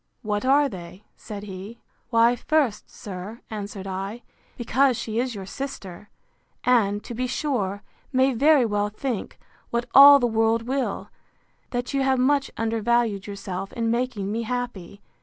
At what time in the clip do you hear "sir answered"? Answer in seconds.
2.89-3.85